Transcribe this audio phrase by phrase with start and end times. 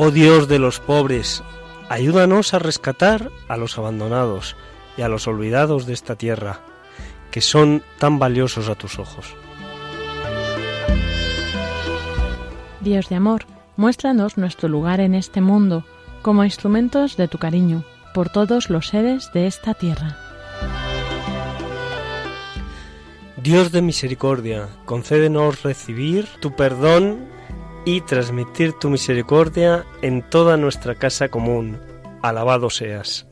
[0.00, 1.42] Oh Dios de los pobres,
[1.88, 4.54] ayúdanos a rescatar a los abandonados
[4.96, 6.60] y a los olvidados de esta tierra,
[7.32, 9.34] que son tan valiosos a tus ojos.
[12.80, 15.84] Dios de amor, muéstranos nuestro lugar en este mundo
[16.22, 17.82] como instrumentos de tu cariño
[18.14, 20.16] por todos los seres de esta tierra.
[23.36, 27.36] Dios de misericordia, concédenos recibir tu perdón
[27.88, 31.78] y transmitir tu misericordia en toda nuestra casa común.
[32.20, 33.26] Alabado seas.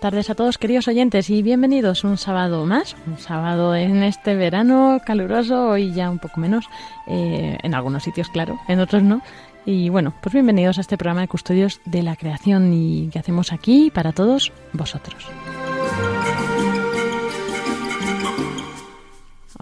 [0.00, 4.34] Buenas tardes a todos queridos oyentes y bienvenidos un sábado más, un sábado en este
[4.34, 6.64] verano caluroso, hoy ya un poco menos,
[7.06, 9.20] eh, en algunos sitios claro, en otros no.
[9.66, 13.52] Y bueno, pues bienvenidos a este programa de Custodios de la Creación y que hacemos
[13.52, 15.26] aquí para todos vosotros.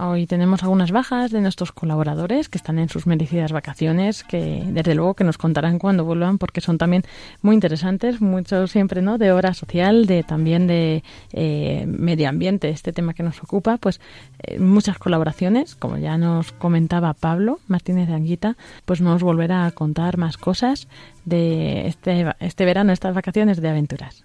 [0.01, 4.95] Hoy tenemos algunas bajas de nuestros colaboradores que están en sus merecidas vacaciones, que desde
[4.95, 7.03] luego que nos contarán cuando vuelvan porque son también
[7.41, 9.17] muy interesantes, mucho siempre, ¿no?
[9.17, 11.03] De hora social, de también de
[11.33, 13.99] eh, medio ambiente, este tema que nos ocupa, pues
[14.43, 18.55] eh, muchas colaboraciones, como ya nos comentaba Pablo Martínez de Anguita,
[18.85, 20.87] pues nos volverá a contar más cosas
[21.25, 24.23] de este, este verano, estas vacaciones de aventuras.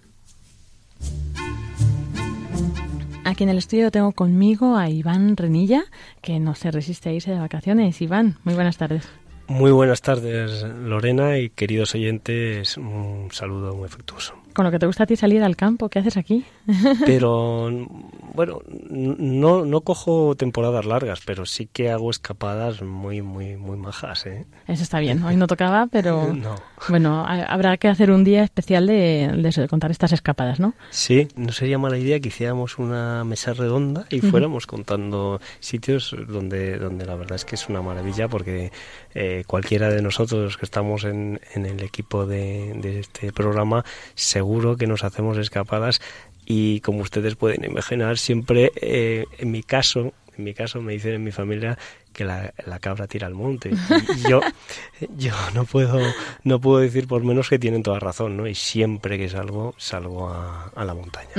[3.25, 5.85] Aquí en el estudio tengo conmigo a Iván Renilla,
[6.21, 7.99] que no se resiste a irse de vacaciones.
[7.99, 9.09] Iván, muy buenas tardes.
[9.47, 14.35] Muy buenas tardes, Lorena, y queridos oyentes, un saludo muy afectuoso.
[14.55, 16.45] Con lo que te gusta a ti salir al campo, ¿qué haces aquí?
[17.05, 17.69] Pero
[18.33, 24.25] bueno, no, no cojo temporadas largas, pero sí que hago escapadas muy, muy, muy majas.
[24.25, 24.45] ¿eh?
[24.67, 25.23] Eso está bien.
[25.23, 26.35] Hoy no tocaba, pero
[26.89, 30.73] bueno, habrá que hacer un día especial de, contar estas escapadas, ¿no?
[30.89, 36.77] Sí, no sería mala idea que hiciéramos una mesa redonda y fuéramos contando sitios donde,
[36.77, 38.71] donde la verdad es que es una maravilla porque
[39.13, 43.85] eh, cualquiera de nosotros que estamos en, en el equipo de, de este programa
[44.45, 46.01] seguro que nos hacemos escapadas
[46.45, 51.13] y como ustedes pueden imaginar, siempre eh, en mi caso, en mi caso me dicen
[51.13, 51.79] en mi familia
[52.15, 53.71] que la, cabra tira al monte.
[54.15, 54.41] Y yo,
[55.17, 55.99] yo no puedo,
[56.43, 58.47] no puedo decir por menos que tienen toda razón, ¿no?
[58.47, 61.29] Y siempre que salgo, salgo a, a la montaña.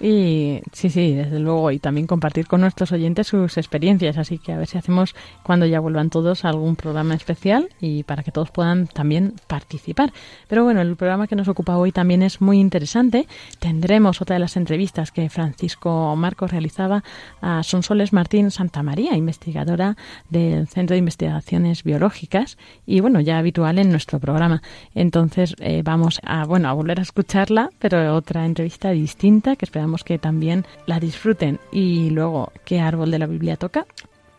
[0.00, 4.52] Y sí, sí, desde luego, y también compartir con nuestros oyentes sus experiencias, así que
[4.52, 8.50] a ver si hacemos cuando ya vuelvan todos algún programa especial y para que todos
[8.50, 10.12] puedan también participar.
[10.48, 13.26] Pero bueno, el programa que nos ocupa hoy también es muy interesante.
[13.58, 17.04] Tendremos otra de las entrevistas que Francisco Marcos realizaba
[17.40, 19.96] a Sonsoles Martín Santamaría, investigadora
[20.30, 24.62] del Centro de Investigaciones Biológicas y bueno, ya habitual en nuestro programa.
[24.94, 30.04] Entonces eh, vamos a, bueno, a volver a escucharla, pero otra entrevista distinta que esperamos
[30.04, 31.60] que también la disfruten.
[31.70, 33.86] Y luego, ¿qué árbol de la Biblia toca?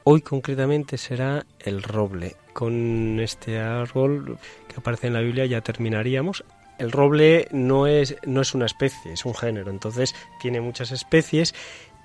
[0.06, 2.36] Hoy concretamente será el roble.
[2.52, 4.38] Con este árbol
[4.68, 6.44] que aparece en la Biblia ya terminaríamos.
[6.78, 11.54] El roble no es, no es una especie, es un género, entonces tiene muchas especies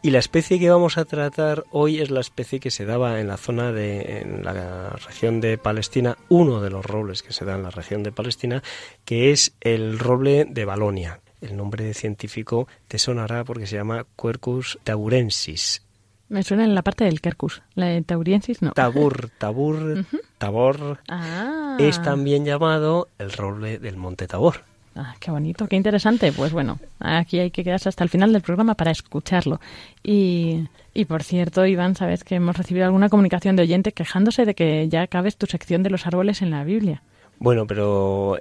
[0.03, 3.29] y la especie que vamos a tratar hoy es la especie que se daba en
[3.29, 7.55] la zona de en la región de Palestina, uno de los robles que se da
[7.55, 8.63] en la región de Palestina,
[9.05, 14.79] que es el roble de Balonia el nombre científico te sonará porque se llama Quercus
[14.85, 15.83] taurensis.
[16.29, 18.73] Me suena en la parte del Quercus, la de tauriensis no.
[18.73, 20.05] Tabur, tabur,
[20.37, 21.01] tabor.
[21.09, 21.77] Ah.
[21.81, 24.65] Es también llamado el roble del monte Tabor.
[25.01, 26.33] Ah, qué bonito, qué interesante.
[26.33, 29.61] Pues bueno, aquí hay que quedarse hasta el final del programa para escucharlo.
[30.03, 34.55] Y, y por cierto, Iván, sabes que hemos recibido alguna comunicación de oyente quejándose de
[34.55, 37.03] que ya acabes tu sección de los árboles en la Biblia.
[37.39, 38.37] Bueno, pero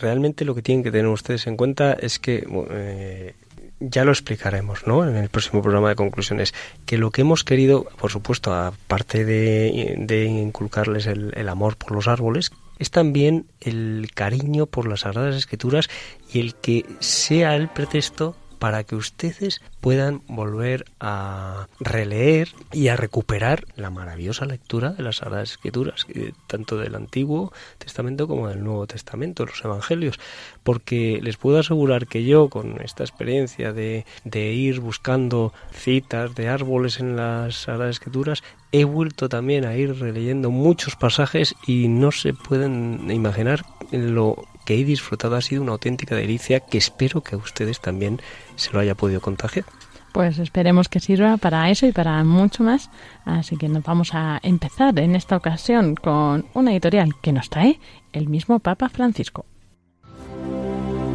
[0.00, 3.34] realmente lo que tienen que tener ustedes en cuenta es que eh,
[3.78, 5.08] ya lo explicaremos, ¿no?
[5.08, 6.52] En el próximo programa de conclusiones,
[6.84, 12.50] que lo que hemos querido, por supuesto, aparte de, inculcarles el, amor por los árboles,
[12.78, 15.88] es también el cariño por las Sagradas Escrituras
[16.32, 22.96] y el que sea el pretexto para que ustedes puedan volver a releer y a
[22.96, 26.06] recuperar la maravillosa lectura de las Sagradas Escrituras,
[26.46, 30.18] tanto del Antiguo Testamento como del Nuevo Testamento, los Evangelios,
[30.62, 37.00] porque les puedo asegurar que yo, con esta experiencia de, ir buscando citas de árboles
[37.00, 42.34] en las Sagradas Escrituras, he vuelto también a ir releyendo muchos pasajes y no se
[42.34, 47.38] pueden imaginar lo que he disfrutado ha sido una auténtica delicia que espero que a
[47.38, 48.20] ustedes también
[48.56, 49.64] se lo haya podido contagiar.
[50.12, 52.90] Pues esperemos que sirva para eso y para mucho más.
[53.24, 57.80] Así que nos vamos a empezar en esta ocasión con una editorial que nos trae
[58.12, 59.46] el mismo Papa Francisco.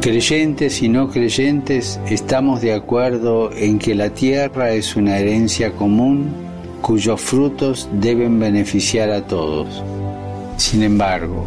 [0.00, 6.34] Creyentes y no creyentes estamos de acuerdo en que la tierra es una herencia común
[6.82, 9.80] cuyos frutos deben beneficiar a todos.
[10.56, 11.46] Sin embargo,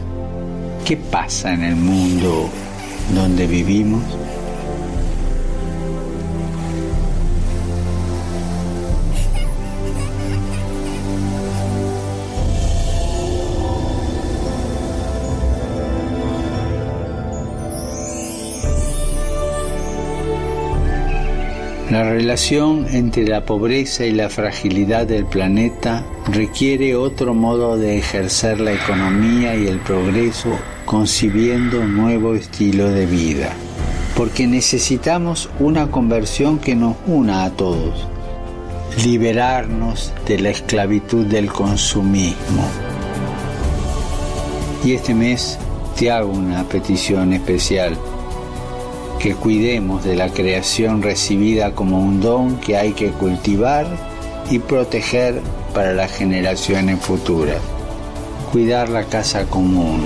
[0.87, 2.49] ¿Qué pasa en el mundo
[3.13, 4.01] donde vivimos?
[21.91, 28.61] La relación entre la pobreza y la fragilidad del planeta requiere otro modo de ejercer
[28.61, 33.51] la economía y el progreso concibiendo un nuevo estilo de vida.
[34.15, 38.07] Porque necesitamos una conversión que nos una a todos.
[39.03, 42.63] Liberarnos de la esclavitud del consumismo.
[44.85, 45.59] Y este mes
[45.97, 47.97] te hago una petición especial
[49.19, 53.85] que cuidemos de la creación recibida como un don que hay que cultivar
[54.49, 55.41] y proteger
[55.73, 57.59] para las generaciones futuras.
[58.53, 60.05] Cuidar la casa común.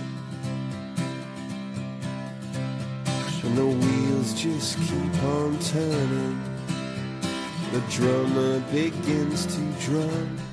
[3.51, 6.41] And the wheels just keep on turning.
[7.73, 10.50] The drummer begins to drum.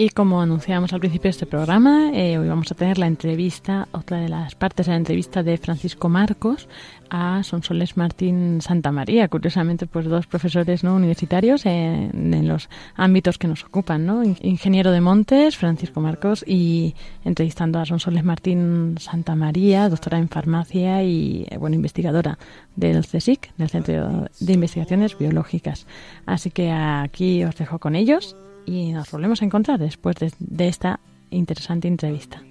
[0.00, 3.88] Y como anunciamos al principio de este programa, eh, hoy vamos a tener la entrevista,
[3.90, 6.68] otra de las partes de la entrevista de Francisco Marcos
[7.10, 9.26] a Sonsoles Martín Santa María.
[9.26, 14.22] Curiosamente, pues dos profesores no universitarios en, los ámbitos que nos ocupan, ¿no?
[14.22, 21.02] Ingeniero de Montes, Francisco Marcos, y entrevistando a Sonsoles Martín Santa María, doctora en farmacia
[21.02, 22.38] y, eh, bueno, investigadora
[22.76, 25.88] del CSIC, del Centro de Investigaciones Biológicas.
[26.24, 28.36] Así que aquí os dejo con ellos
[28.68, 32.42] y nos volvemos a encontrar después de, de esta interesante entrevista.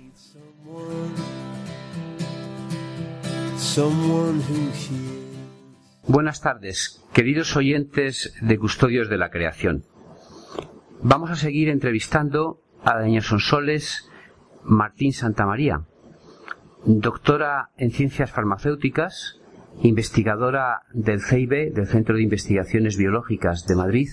[6.08, 9.84] Buenas tardes, queridos oyentes de Custodios de la Creación.
[11.04, 14.10] Vamos a seguir entrevistando a doña Sonsoles
[14.64, 15.86] Martín Santamaría,
[16.86, 19.40] doctora en ciencias farmacéuticas,
[19.84, 24.10] investigadora del CIB, del Centro de Investigaciones Biológicas de Madrid,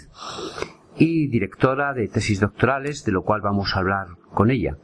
[0.97, 4.77] y directora de tesis doctorales, de lo cual vamos a hablar con ella.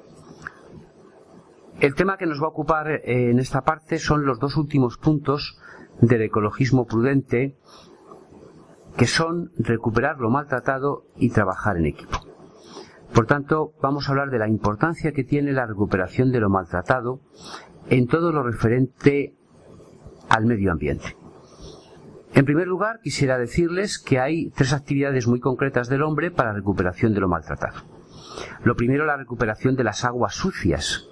[1.81, 4.99] El tema que nos va a ocupar eh, en esta parte son los dos últimos
[4.99, 5.59] puntos
[6.01, 7.57] del ecologismo prudente,
[8.97, 12.19] que son recuperar lo maltratado y trabajar en equipo.
[13.15, 17.21] Por tanto, vamos a hablar de la importancia que tiene la recuperación de lo maltratado
[17.89, 19.35] en todo lo referente
[20.29, 21.17] al medio ambiente.
[22.41, 26.57] En primer lugar, quisiera decirles que hay tres actividades muy concretas del hombre para la
[26.57, 27.83] recuperación de lo maltratado.
[28.65, 31.07] Lo primero, la recuperación de las aguas sucias.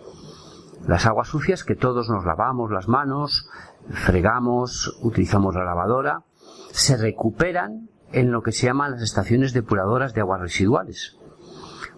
[0.86, 3.46] Las aguas sucias que todos nos lavamos las manos,
[3.90, 6.22] fregamos, utilizamos la lavadora,
[6.70, 11.18] se recuperan en lo que se llaman las estaciones depuradoras de aguas residuales.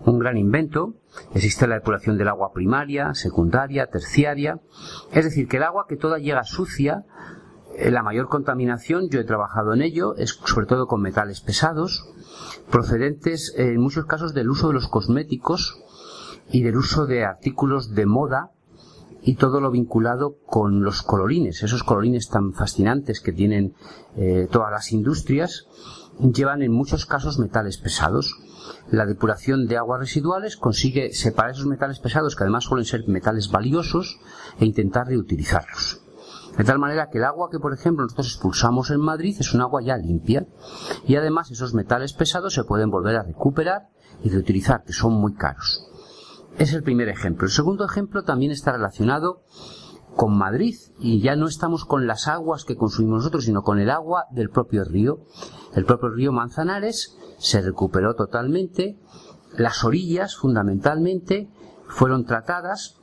[0.04, 0.94] Un gran invento.
[1.36, 4.58] Existe la depuración del agua primaria, secundaria, terciaria.
[5.12, 7.04] Es decir, que el agua que toda llega sucia
[7.88, 12.06] la mayor contaminación, yo he trabajado en ello, es sobre todo con metales pesados,
[12.70, 15.82] procedentes eh, en muchos casos del uso de los cosméticos
[16.50, 18.50] y del uso de artículos de moda
[19.22, 23.74] y todo lo vinculado con los colorines, esos colorines tan fascinantes que tienen
[24.16, 25.66] eh, todas las industrias,
[26.18, 28.36] llevan en muchos casos metales pesados.
[28.90, 33.50] La depuración de aguas residuales consigue separar esos metales pesados, que además suelen ser metales
[33.50, 34.20] valiosos,
[34.58, 35.99] e intentar reutilizarlos.
[36.56, 39.60] De tal manera que el agua que, por ejemplo, nosotros expulsamos en Madrid es un
[39.60, 40.46] agua ya limpia
[41.06, 43.88] y además esos metales pesados se pueden volver a recuperar
[44.22, 45.86] y reutilizar, que son muy caros.
[46.58, 47.46] Es el primer ejemplo.
[47.46, 49.44] El segundo ejemplo también está relacionado
[50.16, 53.88] con Madrid y ya no estamos con las aguas que consumimos nosotros, sino con el
[53.88, 55.20] agua del propio río.
[55.74, 58.98] El propio río Manzanares se recuperó totalmente.
[59.56, 61.48] Las orillas, fundamentalmente,
[61.86, 63.00] fueron tratadas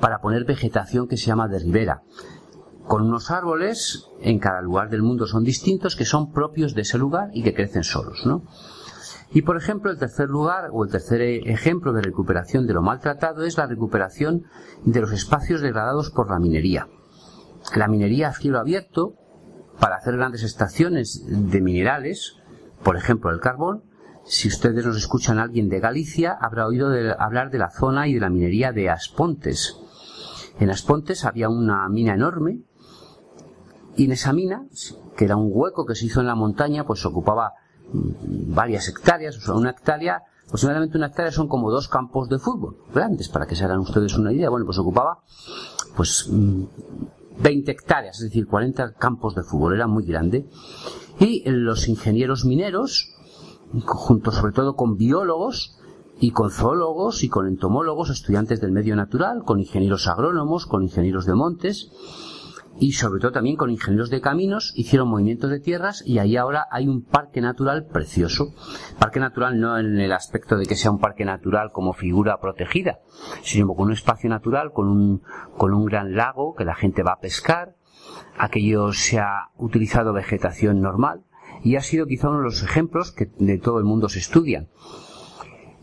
[0.00, 2.02] para poner vegetación que se llama de ribera
[2.90, 6.98] con unos árboles en cada lugar del mundo son distintos que son propios de ese
[6.98, 8.42] lugar y que crecen solos, ¿no?
[9.30, 13.44] Y por ejemplo, el tercer lugar o el tercer ejemplo de recuperación de lo maltratado
[13.44, 14.42] es la recuperación
[14.84, 16.88] de los espacios degradados por la minería.
[17.76, 19.14] La minería a cielo abierto,
[19.78, 22.38] para hacer grandes estaciones de minerales,
[22.82, 23.84] por ejemplo el carbón,
[24.24, 28.20] si ustedes nos escuchan alguien de Galicia, habrá oído hablar de la zona y de
[28.20, 29.76] la minería de Aspontes.
[30.58, 32.64] En Aspontes había una mina enorme
[34.00, 34.66] y en esa mina,
[35.14, 37.52] que era un hueco que se hizo en la montaña, pues ocupaba
[37.92, 42.38] mm, varias hectáreas, o sea, una hectárea, aproximadamente una hectárea son como dos campos de
[42.38, 44.48] fútbol, grandes, para que se hagan ustedes una idea.
[44.48, 45.18] Bueno, pues ocupaba
[45.96, 46.70] pues 20
[47.42, 50.48] mm, hectáreas, es decir, 40 campos de fútbol, era muy grande.
[51.18, 53.14] Y los ingenieros mineros,
[53.84, 55.76] junto sobre todo con biólogos,
[56.22, 61.26] y con zoólogos y con entomólogos, estudiantes del medio natural, con ingenieros agrónomos, con ingenieros
[61.26, 61.90] de montes,
[62.80, 66.66] y sobre todo también con ingenieros de caminos hicieron movimientos de tierras y ahí ahora
[66.70, 68.54] hay un parque natural precioso.
[68.98, 73.00] Parque natural no en el aspecto de que sea un parque natural como figura protegida,
[73.42, 75.22] sino con un espacio natural, con un,
[75.58, 77.76] con un gran lago que la gente va a pescar.
[78.38, 81.24] Aquello se ha utilizado vegetación normal
[81.62, 84.68] y ha sido quizá uno de los ejemplos que de todo el mundo se estudian.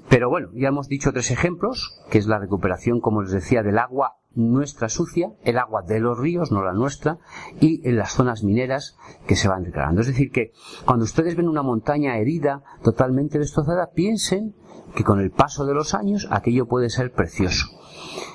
[0.10, 3.78] Pero bueno, ya hemos dicho tres ejemplos, que es la recuperación, como les decía, del
[3.78, 7.18] agua nuestra sucia, el agua de los ríos, no la nuestra,
[7.60, 8.96] y en las zonas mineras
[9.28, 10.02] que se van declarando.
[10.02, 10.52] Es decir, que
[10.86, 14.56] cuando ustedes ven una montaña herida, totalmente destrozada, piensen
[14.96, 17.66] que con el paso de los años aquello puede ser precioso.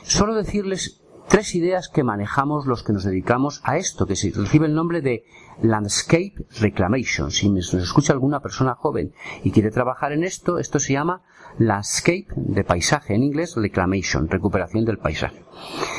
[0.03, 1.02] Solo decirles
[1.33, 5.25] tres ideas que manejamos los que nos dedicamos a esto, que recibe el nombre de
[5.63, 7.31] Landscape Reclamation.
[7.31, 11.23] Si nos escucha alguna persona joven y quiere trabajar en esto, esto se llama
[11.57, 15.43] Landscape de paisaje, en inglés Reclamation, recuperación del paisaje.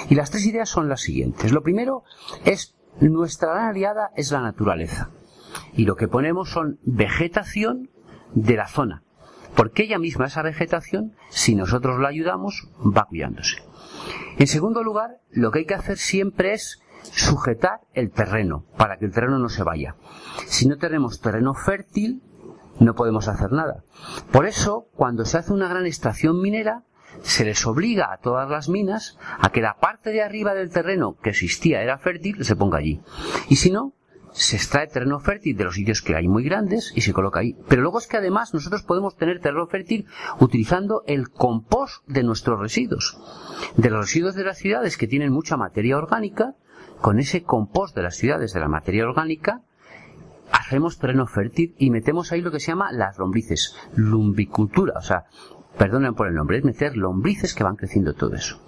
[0.07, 1.51] Y las tres ideas son las siguientes.
[1.51, 2.03] Lo primero
[2.45, 5.09] es, nuestra gran aliada es la naturaleza.
[5.73, 7.89] Y lo que ponemos son vegetación
[8.35, 9.01] de la zona.
[9.55, 13.63] Porque ella misma, esa vegetación, si nosotros la ayudamos, va cuidándose.
[14.37, 19.05] En segundo lugar, lo que hay que hacer siempre es sujetar el terreno para que
[19.05, 19.95] el terreno no se vaya.
[20.47, 22.21] Si no tenemos terreno fértil,
[22.79, 23.83] no podemos hacer nada.
[24.31, 26.83] Por eso, cuando se hace una gran extracción minera,
[27.21, 31.15] se les obliga a todas las minas a que la parte de arriba del terreno
[31.21, 33.01] que existía era fértil se ponga allí.
[33.49, 33.93] Y si no,
[34.33, 37.55] se extrae terreno fértil de los sitios que hay muy grandes y se coloca ahí.
[37.69, 40.07] Pero luego es que además nosotros podemos tener terreno fértil
[40.39, 43.17] utilizando el compost de nuestros residuos.
[43.77, 46.55] De los residuos de las ciudades que tienen mucha materia orgánica,
[46.99, 49.61] con ese compost de las ciudades de la materia orgánica,
[50.51, 55.25] hacemos terreno fértil y metemos ahí lo que se llama las lombrices, lumbicultura, o sea,
[55.77, 58.59] perdonen por el nombre, es meter lombrices que van creciendo todo eso.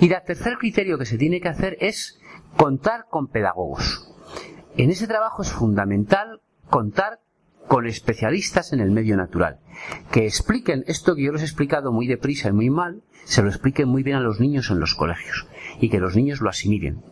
[0.00, 2.20] Y el tercer criterio que se tiene que hacer es
[2.56, 4.08] contar con pedagogos.
[4.78, 7.18] En ese trabajo es fundamental contar
[7.66, 9.58] con especialistas en el medio natural,
[10.12, 13.48] que expliquen esto que yo les he explicado muy deprisa y muy mal, se lo
[13.48, 15.48] expliquen muy bien a los niños en los colegios
[15.80, 17.02] y que los niños lo asimilen.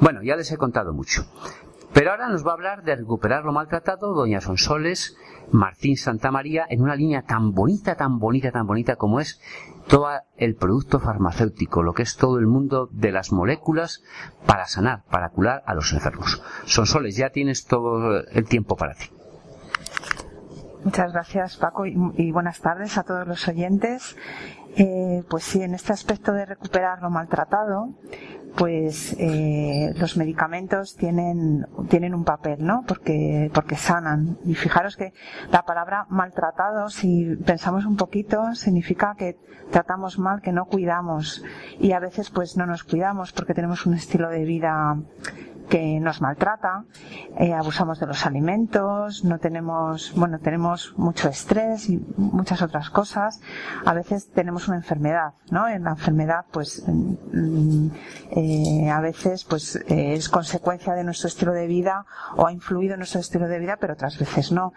[0.00, 1.24] Bueno, ya les he contado mucho.
[1.92, 5.16] Pero ahora nos va a hablar de recuperar lo maltratado doña Sonsoles
[5.52, 9.40] Martín Santa María en una línea tan bonita, tan bonita, tan bonita como es
[9.88, 14.02] todo el producto farmacéutico, lo que es todo el mundo de las moléculas
[14.46, 16.42] para sanar, para curar a los enfermos.
[16.64, 19.06] Sonsoles, ya tienes todo el tiempo para ti.
[20.86, 24.16] Muchas gracias Paco y, buenas tardes a todos los oyentes.
[24.78, 27.94] Eh, pues sí, en este aspecto de recuperar lo maltratado,
[28.56, 32.84] pues eh, los medicamentos tienen, tienen un papel, ¿no?
[32.86, 34.38] Porque, porque sanan.
[34.44, 35.14] Y fijaros que
[35.50, 39.38] la palabra maltratado, si pensamos un poquito, significa que
[39.70, 41.42] tratamos mal, que no cuidamos.
[41.78, 44.96] Y a veces pues no nos cuidamos porque tenemos un estilo de vida
[45.68, 46.84] que nos maltrata,
[47.38, 53.40] eh, abusamos de los alimentos, no tenemos, bueno, tenemos mucho estrés y muchas otras cosas.
[53.84, 55.68] A veces tenemos una enfermedad, ¿no?
[55.68, 57.88] En la enfermedad, pues, mm,
[58.30, 62.94] eh, a veces, pues, eh, es consecuencia de nuestro estilo de vida o ha influido
[62.94, 64.72] en nuestro estilo de vida, pero otras veces no.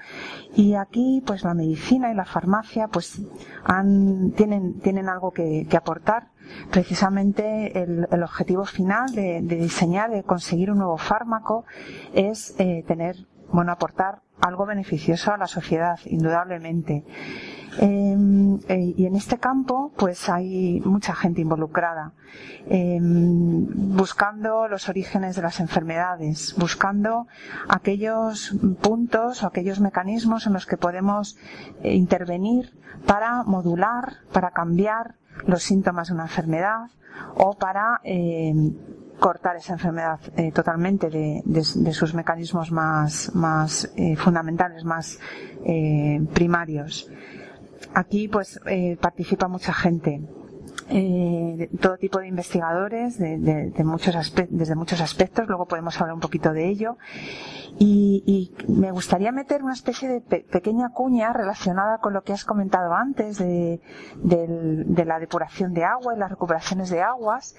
[0.55, 3.21] Y aquí, pues, la medicina y la farmacia, pues,
[4.35, 6.27] tienen, tienen algo que, aportar
[6.71, 11.65] precisamente el, objetivo final de, de, diseñar, de conseguir un nuevo fármaco,
[12.13, 13.15] es eh, tener,
[13.51, 17.05] bueno, aportar algo beneficioso a la sociedad, indudablemente.
[17.81, 18.17] Eh,
[18.67, 22.13] eh, y en este campo, pues hay mucha gente involucrada,
[22.67, 27.27] eh, buscando los orígenes de las enfermedades, buscando
[27.67, 31.37] aquellos puntos o aquellos mecanismos en los que podemos
[31.83, 32.73] eh, intervenir
[33.05, 36.87] para modular, para cambiar los síntomas de una enfermedad
[37.35, 38.53] o para eh,
[39.19, 45.19] cortar esa enfermedad eh, totalmente de, de, sus mecanismos más, más eh, fundamentales, más
[45.65, 47.09] eh, primarios.
[47.93, 48.59] Aquí pues
[49.01, 50.21] participa mucha gente.
[50.91, 56.15] Eh, todo tipo de investigadores de, de, de muchos desde muchos aspectos, luego podemos hablar
[56.15, 56.97] un poquito de ello.
[57.77, 62.33] Y, y me gustaría meter una especie de pe pequeña cuña relacionada con lo que
[62.33, 63.81] has comentado antes de,
[64.15, 67.55] de, la depuración de agua y las recuperaciones de aguas,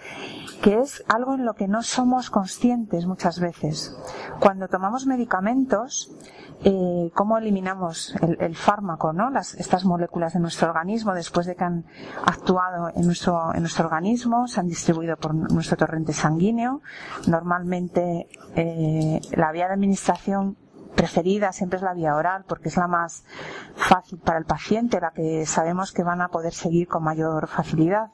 [0.62, 3.96] que es algo en lo que no somos conscientes muchas veces.
[4.40, 6.12] Cuando tomamos medicamentos,
[6.64, 9.30] eh, cómo eliminamos el, el fármaco, ¿no?
[9.30, 11.84] Las, estas moléculas de nuestro organismo después de que han
[12.24, 16.82] actuado en nuestro, en nuestro organismo, se han distribuido por nuestro torrente sanguíneo.
[17.26, 20.56] Normalmente eh, la vía de administración
[20.94, 23.24] preferida siempre es la vía oral porque es la más
[23.76, 28.11] fácil para el paciente, la que sabemos que van a poder seguir con mayor facilidad.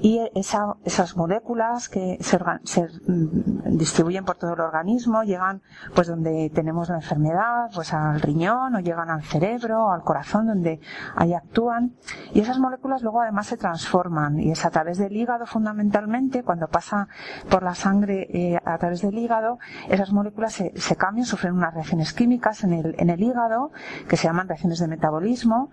[0.00, 5.62] Y esa, esas moléculas que se, se, mm, distribuyen por todo el organismo llegan
[5.94, 10.46] pues donde tenemos la enfermedad, pues al riñón o llegan al cerebro o al corazón
[10.46, 10.80] donde
[11.16, 11.96] ahí actúan.
[12.32, 16.68] Y esas moléculas luego además se transforman y es a través del hígado fundamentalmente, cuando
[16.68, 17.08] pasa
[17.50, 21.70] por la sangre eh, a través del hígado, esas moléculas se, se cambian, sufren una
[21.70, 23.70] reacción químicas en el, en el hígado
[24.08, 25.70] que se llaman reacciones de metabolismo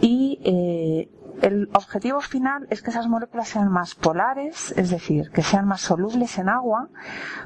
[0.00, 1.08] y eh,
[1.42, 5.80] el objetivo final es que esas moléculas sean más polares, es decir, que sean más
[5.80, 6.88] solubles en agua.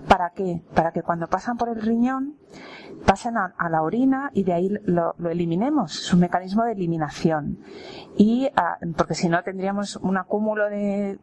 [0.06, 0.62] ¿Para qué?
[0.74, 2.36] Para que cuando pasan por el riñón
[3.04, 5.98] pasen a, la orina y de ahí lo, eliminemos.
[5.98, 7.58] Es un mecanismo de eliminación.
[8.16, 11.18] Y ah, porque si no tendríamos un acúmulo de,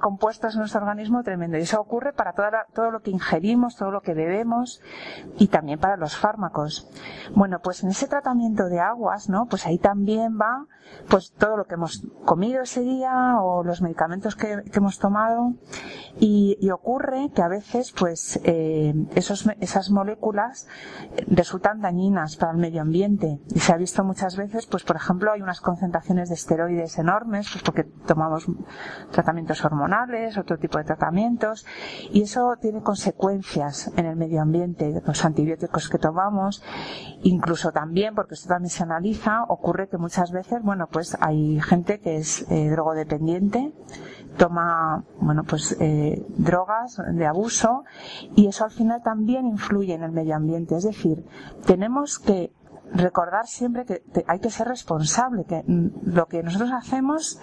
[0.00, 1.58] compuestos en nuestro organismo tremendo.
[1.58, 2.32] Y eso ocurre para
[2.72, 4.80] todo lo que ingerimos, todo lo que bebemos
[5.38, 6.88] y también para los fármacos.
[7.34, 9.46] Bueno, pues en ese tratamiento de aguas, ¿no?
[9.46, 10.66] Pues ahí también va
[11.08, 15.54] pues todo lo que hemos comido ese día o los medicamentos que, hemos tomado
[16.18, 20.66] y, ocurre que a veces pues eh, esos, esas moléculas
[21.28, 23.40] resultan dañinas para el medio ambiente.
[23.54, 27.48] Y se ha visto muchas veces pues por ejemplo hay unas concentraciones de esteroides enormes
[27.52, 28.46] pues porque tomamos
[29.10, 31.66] tratamientos hormonales otro tipo de tratamientos
[32.12, 36.62] y eso tiene consecuencias en el medio ambiente los antibióticos que tomamos
[37.22, 42.00] incluso también porque esto también se analiza ocurre que muchas veces bueno pues hay gente
[42.00, 43.72] que es eh, drogodependiente
[44.36, 47.84] toma bueno pues eh, drogas de abuso
[48.34, 50.76] y eso al final también influye en el medio ambiente.
[50.76, 51.24] Es decir
[51.66, 52.52] tenemos que
[52.92, 57.40] recordar siempre que hay que ser responsable que lo que nosotros hacemos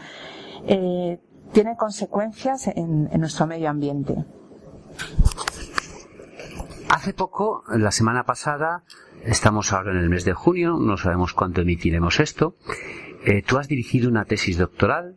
[0.65, 1.19] eh,
[1.51, 4.23] tiene consecuencias en, nuestro medio ambiente.
[6.89, 8.83] Hace poco la semana pasada
[9.23, 12.55] estamos ahora en el mes de junio no sabemos cuándo emitiremos esto
[13.23, 15.15] eh, tú has dirigido una tesis doctoral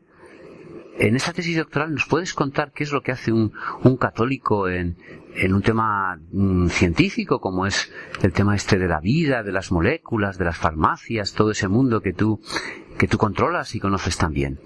[0.98, 3.52] en esta tesis doctoral, ¿nos puedes contar qué es lo que hace un,
[3.98, 4.96] católico en,
[5.52, 7.90] un tema mm, científico como es
[8.22, 12.00] el tema este de la vida, de las moléculas, de las farmacias, todo ese mundo
[12.00, 12.40] que tú,
[12.98, 14.60] que tú controlas y conoces también?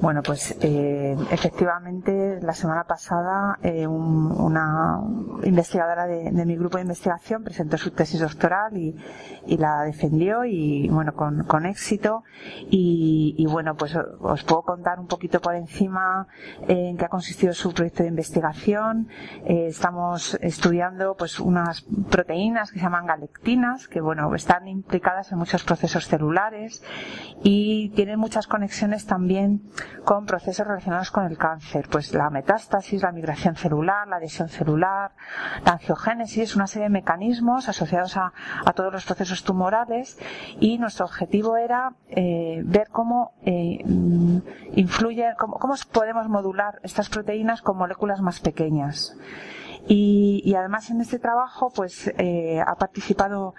[0.00, 5.00] Bueno, pues eh, efectivamente la semana pasada eh, una
[5.42, 8.94] investigadora de, mi grupo de investigación presentó su tesis doctoral y,
[9.56, 12.22] la defendió y bueno con, éxito
[12.70, 16.28] y, bueno pues os puedo contar un poquito por encima
[16.68, 19.08] en qué ha consistido su proyecto de investigación.
[19.46, 25.38] Eh, estamos estudiando pues unas proteínas que se llaman galectinas que bueno están implicadas en
[25.38, 26.84] muchos procesos celulares
[27.42, 29.62] y tienen muchas conexiones también
[30.04, 35.12] con procesos relacionados con el cáncer, pues la metástasis, la migración celular, la adhesión celular,
[35.64, 38.32] la angiogénesis, una serie de mecanismos asociados a,
[38.74, 40.18] todos los procesos tumorales
[40.60, 43.82] y nuestro objetivo era eh, ver cómo eh,
[44.74, 49.16] influye, cómo podemos modular estas proteínas con moléculas más pequeñas.
[49.90, 53.54] Y, además en este trabajo pues eh, ha participado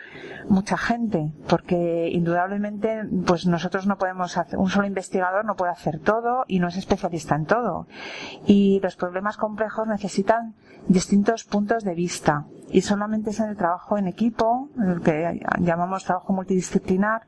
[0.48, 6.00] mucha gente porque indudablemente pues nosotros no podemos hacer un solo investigador no puede hacer
[6.00, 7.88] todo y no es especialista en todo
[8.46, 10.56] y los problemas complejos necesitan
[10.88, 16.04] distintos puntos de vista y solamente es en el trabajo en equipo, el que llamamos
[16.04, 17.24] trabajo multidisciplinar,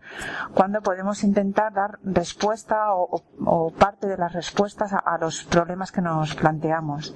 [0.54, 6.36] cuando podemos intentar dar respuesta o, parte de las respuestas a, los problemas que nos
[6.36, 7.16] planteamos.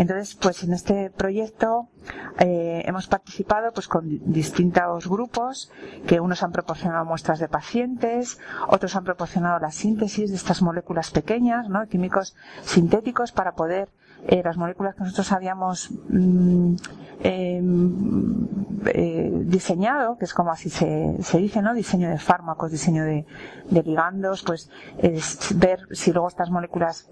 [0.00, 1.90] Entonces, pues en este proyecto
[2.38, 5.70] eh, hemos participado pues con distintos grupos
[6.06, 11.10] que unos han proporcionado muestras de pacientes, otros han proporcionado la síntesis de estas moléculas
[11.10, 11.86] pequeñas, ¿no?
[11.86, 13.90] químicos sintéticos para poder
[14.26, 16.76] eh, las moléculas que nosotros habíamos mm,
[17.22, 18.48] em,
[18.86, 21.74] eh, diseñado, que es como así se, se, dice, ¿no?
[21.74, 23.26] Diseño de fármacos, diseño de,
[23.68, 27.10] de ligandos, pues es ver si luego estas moléculas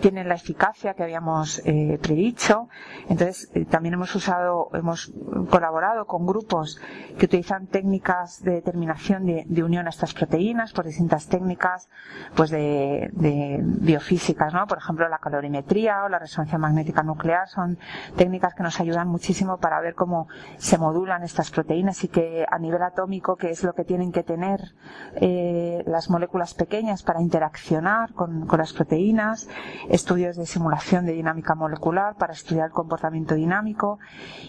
[0.00, 2.68] tienen la eficacia que habíamos eh, predicho.
[3.08, 5.12] Entonces, eh, también hemos usado, hemos
[5.50, 6.80] colaborado con grupos
[7.18, 11.88] que utilizan técnicas de determinación de, unión a estas proteínas por distintas técnicas,
[12.34, 14.66] pues de, biofísicas, ¿no?
[14.66, 17.78] Por ejemplo, la calorimetría o la resonancia magnética nuclear son
[18.16, 22.58] técnicas que nos ayudan muchísimo para ver cómo se modulan estas proteínas y que a
[22.58, 24.74] nivel atómico, que es lo que tienen que tener
[25.14, 29.48] eh, las moléculas pequeñas para interaccionar con, con las proteínas
[29.88, 33.98] estudios de simulación de dinámica molecular para estudiar el comportamiento dinámico.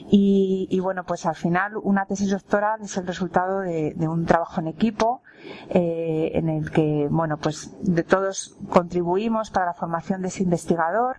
[0.10, 4.68] Y, bueno, pues al final una tesis doctoral es el resultado de, un trabajo en
[4.68, 5.22] equipo
[5.70, 11.18] eh, en el que, bueno, pues de todos contribuimos para la formación de ese investigador,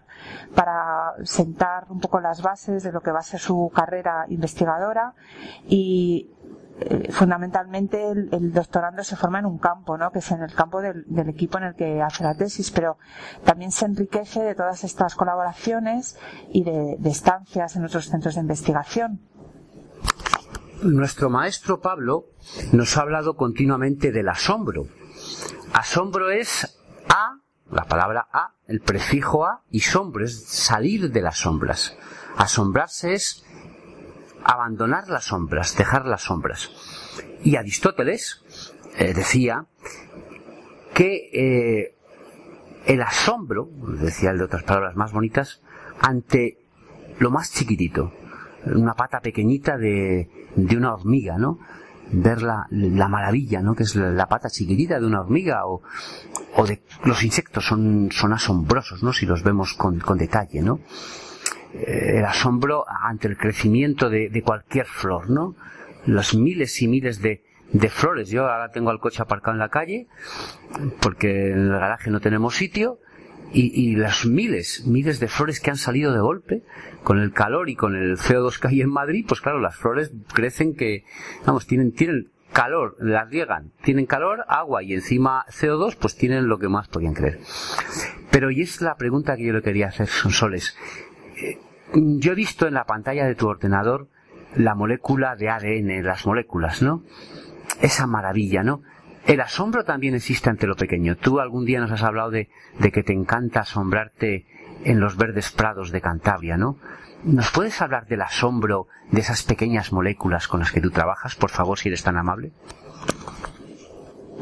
[0.54, 5.14] para sentar un poco las bases de lo que va a ser su carrera investigadora.
[5.68, 6.30] Y
[7.10, 10.10] fundamentalmente el, doctorando se forma en un campo, ¿no?
[10.10, 12.98] que es en el campo del, equipo en el que hace la tesis, pero
[13.44, 19.20] también se enriquece de todas estas colaboraciones y de, estancias en otros centros de investigación.
[20.82, 22.26] Nuestro maestro Pablo
[22.72, 24.86] nos ha hablado continuamente del asombro.
[25.72, 27.38] Asombro es a,
[27.70, 31.96] la palabra a, el prefijo a, y sombro es salir de las sombras.
[32.36, 33.43] Asombrarse es
[34.44, 36.70] abandonar las sombras, dejar las sombras.
[37.42, 38.42] Y Aristóteles
[38.98, 39.66] eh, decía
[40.94, 41.94] que eh,
[42.86, 43.68] el asombro,
[44.00, 45.62] decía el de otras palabras más bonitas,
[46.00, 46.58] ante
[47.18, 48.12] lo más chiquitito,
[48.66, 51.58] una pata pequeñita de, de una hormiga, ¿no?
[52.12, 53.74] ver la, la, maravilla, ¿no?
[53.74, 55.82] Que es la, la, pata chiquitita de una hormiga o,
[56.56, 59.12] o de los insectos son, son asombrosos, ¿no?
[59.12, 60.80] Si los vemos con, con detalle, ¿no?
[61.74, 65.56] Eh, el asombro ante el crecimiento de, de, cualquier flor, ¿no?
[66.06, 67.42] Las miles y miles de,
[67.90, 68.30] flores.
[68.30, 70.06] Yo ahora tengo el coche aparcado en la calle
[71.00, 73.00] porque en el garaje no tenemos sitio
[73.52, 76.62] y, las miles, miles de flores que han salido de golpe,
[77.04, 80.12] con el calor y con el CO2 que hay en Madrid, pues claro, las flores
[80.32, 81.04] crecen que,
[81.46, 86.58] vamos, tienen, tienen calor, las riegan, tienen calor, agua y encima CO2, pues tienen lo
[86.58, 87.38] que más podían creer.
[88.32, 90.76] Pero y es la pregunta que yo le quería hacer, Sonsoles.
[91.94, 94.08] Yo he visto en la pantalla de tu ordenador
[94.56, 97.02] la molécula de ADN, las moléculas, ¿no?
[97.80, 98.82] Esa maravilla, ¿no?
[99.26, 101.16] El asombro también existe ante lo pequeño.
[101.16, 104.46] Tú algún día nos has hablado de, de, que te encanta asombrarte
[104.84, 106.78] en los verdes prados de Cantabria, ¿no?
[107.22, 111.50] ¿Nos puedes hablar del asombro de esas pequeñas moléculas con las que tú trabajas, por
[111.50, 112.52] favor, si eres tan amable?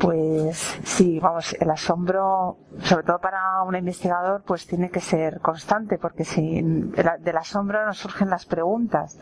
[0.00, 5.98] Pues sí, vamos, el asombro, sobre todo para un investigador, pues tiene que ser constante,
[5.98, 9.18] porque si del asombro nos surgen las preguntas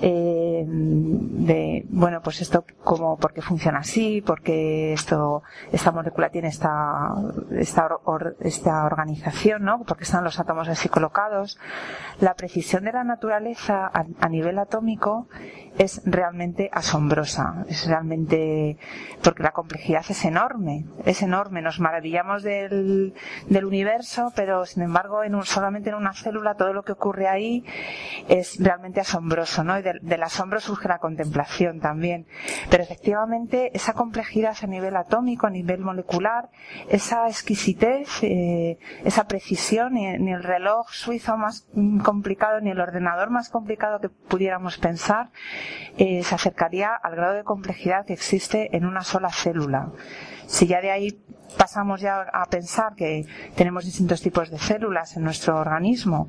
[0.00, 6.48] eh, de bueno pues esto como por qué funciona así porque esto esta molécula tiene
[6.48, 7.14] esta
[7.50, 7.88] esta,
[8.40, 11.58] esta organización no porque están los átomos así colocados.
[12.20, 15.28] La precisión de la naturaleza a, a nivel atómico
[15.78, 18.78] es realmente asombrosa es realmente
[19.22, 21.62] porque la complejidad es enorme es enorme.
[21.62, 23.14] Nos maravillamos del,
[23.48, 27.28] del universo pero sin embargo en un, solamente en una célula todo lo que ocurre
[27.28, 27.64] ahí
[28.28, 32.26] es realmente asombroso no del, asombro surge la contemplación también.
[32.70, 36.50] Pero efectivamente esa complejidad a nivel atómico, a nivel molecular,
[36.88, 41.68] esa exquisitez, eh, esa precisión, ni, ni, el reloj suizo más
[42.04, 45.30] complicado, ni el ordenador más complicado que pudiéramos pensar,
[45.96, 49.92] eh, se acercaría al grado de complejidad que existe en una sola célula.
[50.48, 51.22] Si ya de ahí
[51.56, 56.28] pasamos ya a pensar que tenemos distintos tipos de células en nuestro organismo,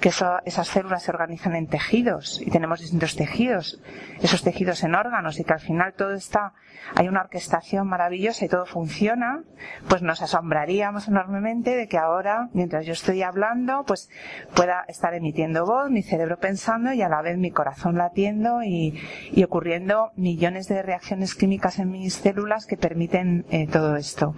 [0.00, 3.80] que eso, esas células se organizan en tejidos y tenemos distintos tejidos,
[4.20, 6.52] esos tejidos en órganos y que al final todo está,
[6.96, 9.42] hay una orquestación maravillosa y todo funciona,
[9.88, 14.10] pues nos asombraríamos enormemente de que ahora, mientras yo estoy hablando, pues
[14.54, 19.00] pueda estar emitiendo voz, mi cerebro pensando y a la vez mi corazón latiendo y,
[19.32, 24.34] y ocurriendo millones de reacciones químicas en mis células que permiten eh, todo esto.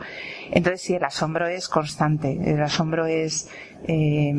[0.51, 3.49] Entonces sí, el asombro es constante, el asombro es,
[3.89, 4.33] eh,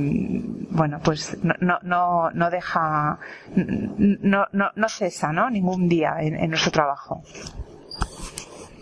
[0.70, 3.20] bueno, pues no, no, no deja,
[3.56, 5.50] no, no, no cesa, ¿no?
[5.50, 7.24] Ningún día en, nuestro trabajo.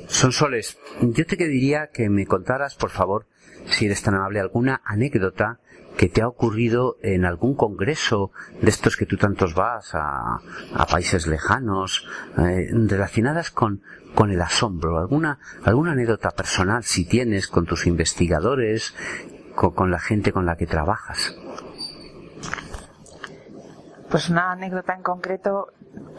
[0.07, 3.27] Sonsoles, yo te diría que me contaras, por favor,
[3.65, 5.59] si eres tan amable, alguna anécdota
[5.97, 10.39] que te ha ocurrido en algún congreso de estos que tú tantos vas a,
[10.73, 13.81] a países lejanos, eh, relacionadas con,
[14.15, 18.93] con el asombro, alguna, alguna anécdota personal si tienes con tus investigadores,
[19.55, 21.35] con, con la gente con la que trabajas.
[24.09, 25.67] Pues una anécdota en concreto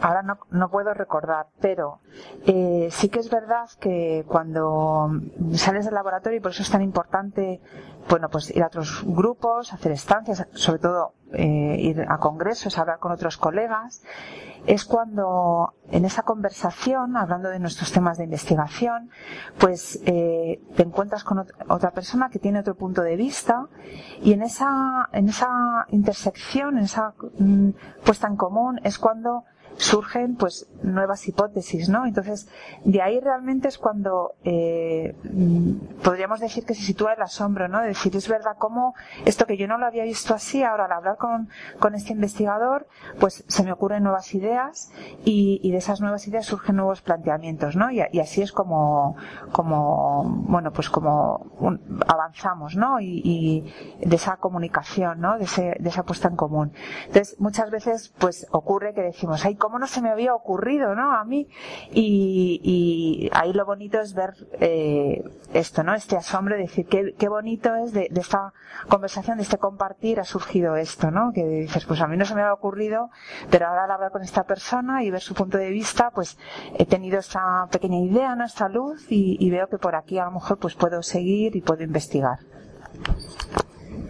[0.01, 1.99] ahora no, no puedo recordar, pero
[2.45, 5.11] eh, sí que es verdad que cuando
[5.53, 7.61] sales del laboratorio, y por eso es tan importante,
[8.09, 12.99] bueno, pues ir a otros grupos, hacer estancias, sobre todo eh, ir a congresos, hablar
[12.99, 14.03] con otros colegas,
[14.65, 19.09] es cuando en esa conversación, hablando de nuestros temas de investigación,
[19.57, 23.67] pues eh, te encuentras con otra persona que tiene otro punto de vista
[24.21, 27.69] y en esa, en esa intersección, en esa mm,
[28.05, 29.43] puesta en común, es cuando
[29.77, 32.05] surgen pues nuevas hipótesis, ¿no?
[32.05, 32.47] Entonces,
[32.83, 35.15] de ahí realmente es cuando eh,
[36.03, 37.81] podríamos decir que se sitúa el asombro, ¿no?
[37.81, 38.93] De decir, es verdad cómo
[39.25, 42.87] esto que yo no lo había visto así, ahora al hablar con, con este investigador,
[43.19, 44.91] pues se me ocurren nuevas ideas
[45.25, 47.91] y, y de esas nuevas ideas surgen nuevos planteamientos, ¿no?
[47.91, 49.15] Y, así es como,
[49.51, 52.99] como, bueno, pues como un, avanzamos, ¿no?
[52.99, 55.37] Y, de esa comunicación, ¿no?
[55.37, 56.73] De, ese, de esa puesta en común.
[57.07, 61.13] Entonces, muchas veces, pues ocurre que decimos, ay, cómo no se me había ocurrido, ¿no?
[61.15, 61.47] A mí.
[61.93, 65.23] Y, ahí lo bonito es ver eh,
[65.53, 65.93] esto, ¿no?
[65.93, 68.51] Este asombro, decir, qué, bonito es de, esta
[68.89, 71.31] conversación, de este compartir, ha surgido esto, ¿no?
[71.33, 73.09] Que dices, pues a mí no se me había ocurrido,
[73.49, 76.37] pero ahora al hablar con esta persona y ver su punto de vista, pues
[76.77, 78.43] he tenido esta pequeña idea, ¿no?
[78.43, 81.83] Esta luz y, veo que por aquí a lo mejor pues puedo seguir y puedo
[81.83, 82.39] investigar.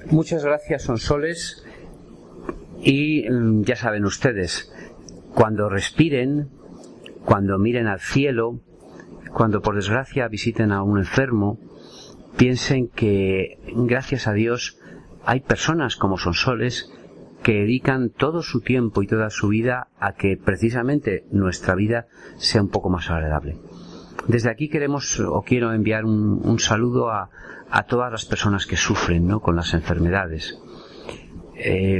[0.09, 1.63] Muchas gracias, Sonsoles.
[2.81, 3.25] Y
[3.63, 4.72] ya saben ustedes,
[5.33, 6.49] cuando respiren,
[7.25, 8.59] cuando miren al cielo,
[9.33, 11.59] cuando por desgracia visiten a un enfermo,
[12.37, 14.77] piensen que gracias a Dios
[15.25, 16.91] hay personas como son soles
[17.41, 22.61] que dedican todo su tiempo y toda su vida a que precisamente nuestra vida sea
[22.61, 23.57] un poco más agradable.
[24.27, 27.29] Desde aquí queremos o quiero enviar un, saludo a,
[27.89, 29.41] todas las personas que sufren ¿no?
[29.41, 30.57] con las enfermedades.
[31.55, 31.99] Eh,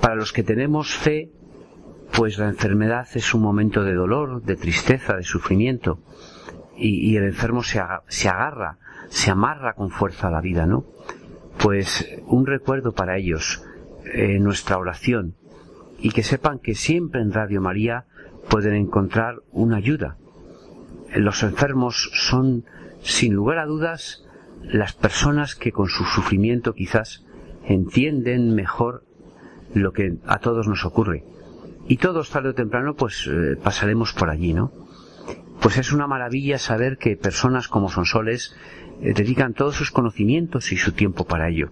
[0.00, 1.30] para los que tenemos fe,
[2.16, 5.98] pues la enfermedad es un momento de dolor, de tristeza, de sufrimiento,
[6.76, 10.84] y, el enfermo se, agarra, se amarra con fuerza a la vida, ¿no?
[11.58, 13.64] Pues un recuerdo para ellos,
[14.12, 15.34] eh, nuestra oración,
[15.98, 18.06] y que sepan que siempre en Radio María
[18.48, 20.16] pueden encontrar una ayuda.
[21.14, 22.64] Los enfermos son,
[23.02, 24.24] sin lugar a dudas,
[24.62, 27.24] las personas que con su sufrimiento quizás
[27.64, 29.04] entienden mejor
[29.74, 31.24] lo que a todos nos ocurre.
[31.86, 34.72] Y todos tarde o temprano pues eh, pasaremos por allí, ¿no?
[35.60, 38.54] Pues es una maravilla saber que personas como Sonsoles
[39.00, 41.70] eh, dedican todos sus conocimientos y su tiempo para ello.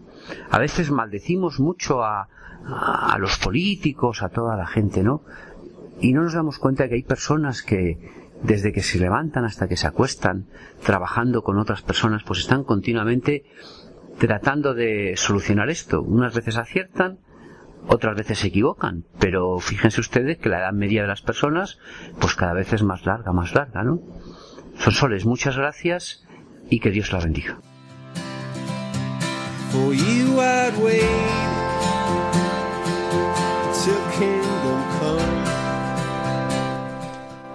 [0.51, 2.29] A veces maldecimos mucho a,
[2.64, 5.22] a, los políticos, a toda la gente, ¿no?
[6.01, 7.98] Y no nos damos cuenta que hay personas que
[8.42, 10.46] desde que se levantan hasta que se acuestan,
[10.85, 13.44] trabajando con otras personas, pues están continuamente
[14.18, 16.03] tratando de solucionar esto.
[16.03, 17.18] Unas veces aciertan,
[17.87, 21.79] otras veces se equivocan, pero fíjense ustedes que la edad media de las personas,
[22.21, 24.01] pues cada vez es más larga, más larga, ¿no?
[24.79, 26.27] Son soles, muchas gracias
[26.71, 27.59] y que Dios la bendiga.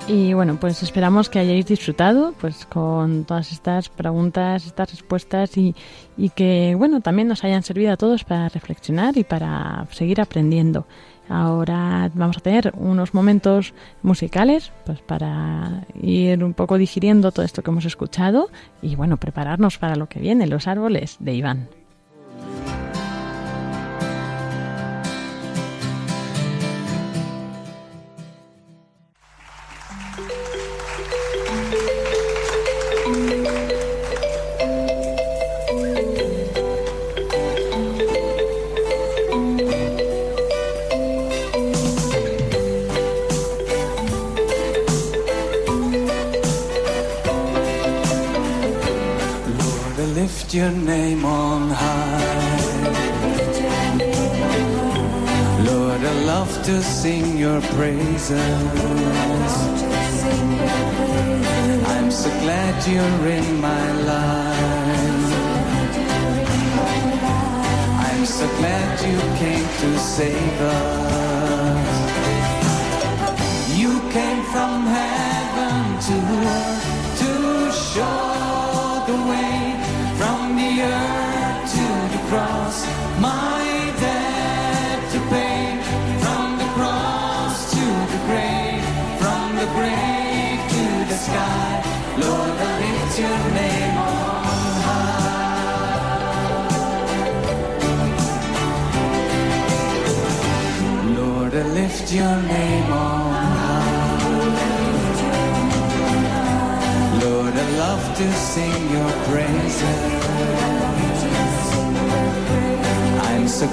[0.07, 5.75] Y bueno, pues esperamos que hayáis disfrutado pues con todas estas preguntas, estas respuestas y,
[6.15, 10.87] y que bueno, también nos hayan servido a todos para reflexionar y para seguir aprendiendo.
[11.27, 17.61] Ahora vamos a tener unos momentos musicales pues para ir un poco digiriendo todo esto
[17.61, 18.49] que hemos escuchado
[18.81, 21.67] y bueno, prepararnos para lo que viene, los árboles de Iván.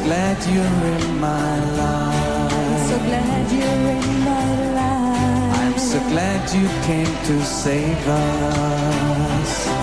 [0.04, 2.52] Glad you're in my life.
[2.52, 4.48] I'm so glad you're in my
[4.80, 5.58] life.
[5.60, 9.74] I'm so glad you came to save us.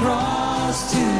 [0.00, 1.17] Cross to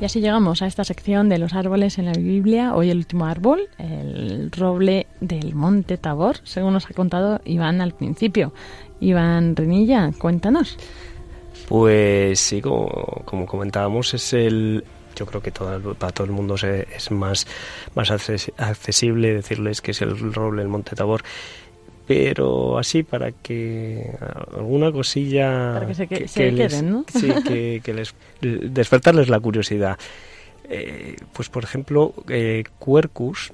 [0.00, 2.74] Y así llegamos a esta sección de los árboles en la Biblia.
[2.74, 7.92] Hoy el último árbol, el roble del monte Tabor, según nos ha contado Iván al
[7.92, 8.54] principio.
[9.00, 10.78] Iván Renilla, cuéntanos.
[11.68, 12.88] Pues sí, como,
[13.46, 14.84] comentábamos, es el.
[15.16, 17.46] Yo creo que todo, para todo el mundo es más,
[17.94, 21.22] más acces- accesible decirles que es el roble del Monte Tabor.
[22.10, 24.10] Pero así, para que
[24.56, 25.74] alguna cosilla.
[25.74, 27.04] Para que se que- se les- queden, ¿no?
[27.06, 28.12] Sí, que, que les.
[28.40, 29.96] despertarles la curiosidad.
[30.68, 33.52] Eh, pues, por ejemplo, eh, Quercus,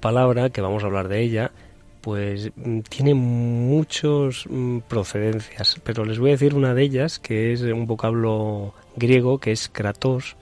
[0.00, 1.52] palabra que vamos a hablar de ella,
[2.00, 7.52] pues mm, tiene muchos mm, procedencias, pero les voy a decir una de ellas que
[7.52, 10.34] es un vocablo griego que es kratos,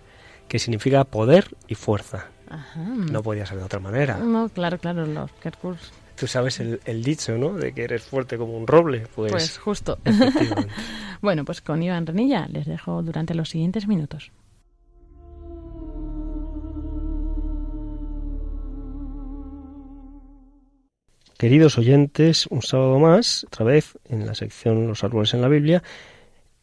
[0.48, 2.28] que significa poder y fuerza.
[2.48, 2.80] Ajá.
[2.80, 4.16] No podía ser de otra manera.
[4.16, 5.92] No, claro, claro, los Kerkus.
[6.20, 7.54] Tú sabes el, el dicho, ¿no?
[7.54, 9.06] De que eres fuerte como un roble.
[9.14, 9.98] Pues, Pues justo.
[11.22, 14.30] bueno, pues con Iván Renilla les dejo durante los siguientes minutos.
[21.38, 25.82] Queridos oyentes, un sábado más, otra vez en la sección Los árboles en la Biblia,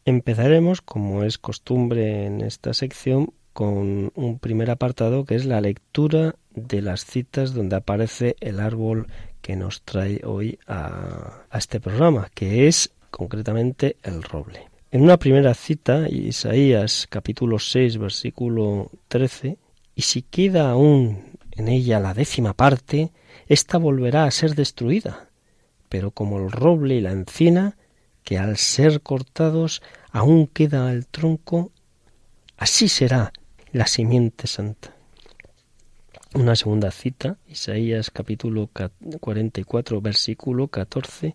[0.04, 6.36] empezaremos, como es costumbre en esta sección, con un primer apartado que es la lectura
[6.54, 9.08] de las citas donde aparece el árbol
[9.48, 14.68] que nos trae hoy a, este programa, que es concretamente el roble.
[14.90, 19.56] En una primera cita, Isaías capítulo 6, versículo 13,
[19.94, 23.10] y si queda aún en ella la décima parte,
[23.46, 25.30] ésta volverá a ser destruida.
[25.88, 27.78] Pero como el roble y la encina,
[28.24, 29.80] que al ser cortados
[30.10, 31.72] aún queda el tronco,
[32.58, 33.32] así será
[33.72, 34.97] la simiente santa.
[36.34, 41.34] Una segunda cita, Isaías capítulo 44, versículo 14,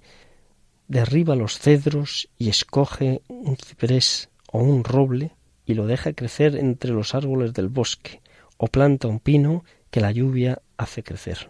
[0.87, 5.31] derriba los cedros y escoge un ciprés o un roble
[5.65, 8.21] y lo deja crecer entre los árboles del bosque,
[8.57, 11.49] o planta un pino que la lluvia hace crecer.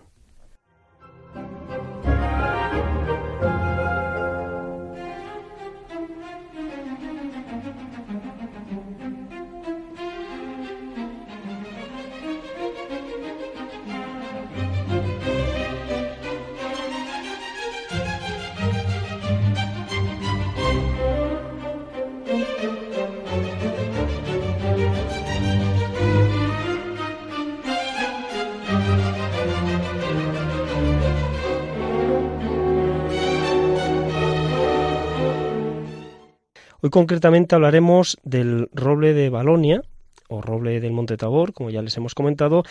[36.83, 39.83] Hoy concretamente hablaremos del roble de Balonia,
[40.27, 42.63] o roble del Monte Tabor, como ya les hemos comentado,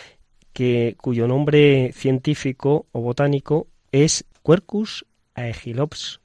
[0.53, 6.21] que, cuyo nombre científico o botánico es Quercus aegilops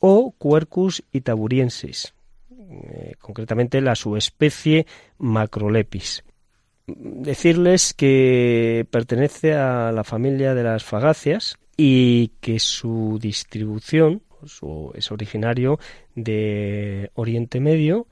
[0.00, 2.12] o Quercus itaburiensis,
[2.50, 4.84] eh, concretamente la subespecie
[5.16, 6.24] Macrolepis.
[6.86, 14.20] Decirles que pertenece a la familia de las fagáceas y que su distribución
[14.94, 15.78] es originario
[16.14, 18.06] de Oriente Medio,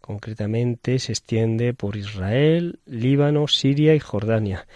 [0.00, 4.66] concretamente se extiende por Israel, Líbano, Siria y Jordania,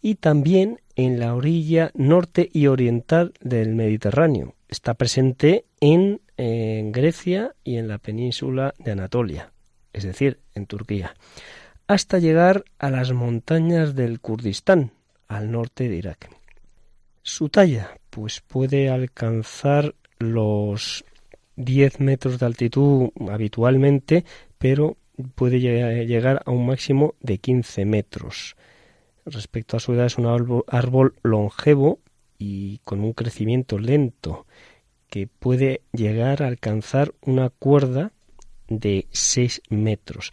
[0.00, 4.54] y también en la orilla norte y oriental del Mediterráneo.
[4.68, 9.52] Está presente en, en Grecia y en la península de Anatolia,
[9.92, 11.14] es decir, en Turquía,
[11.86, 14.92] hasta llegar a las montañas del Kurdistán,
[15.26, 16.30] al norte de Irak.
[17.22, 21.04] Su talla, pues puede alcanzar los
[21.56, 24.24] 10 metros de altitud habitualmente,
[24.58, 24.96] pero
[25.34, 28.56] puede llegar a un máximo de 15 metros.
[29.24, 30.26] Respecto a su edad es un
[30.68, 31.98] árbol longevo
[32.38, 34.46] y con un crecimiento lento
[35.08, 38.12] que puede llegar a alcanzar una cuerda
[38.68, 40.30] de 6 metros.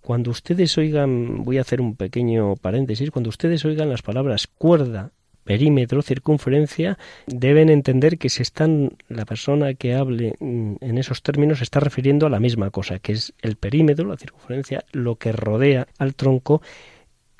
[0.00, 5.12] Cuando ustedes oigan, voy a hacer un pequeño paréntesis, cuando ustedes oigan las palabras cuerda,
[5.44, 11.58] perímetro, circunferencia, deben entender que se están, la persona que hable mm, en esos términos
[11.58, 15.32] se está refiriendo a la misma cosa, que es el perímetro, la circunferencia, lo que
[15.32, 16.62] rodea al tronco.